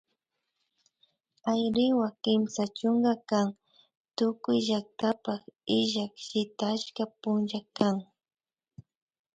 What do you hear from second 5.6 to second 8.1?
illak shitashka punlla kan